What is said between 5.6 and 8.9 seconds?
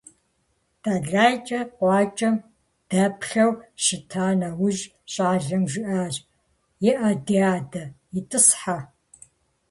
жиӀащ:- ИӀэ, ди адэ, итӀысхьэ.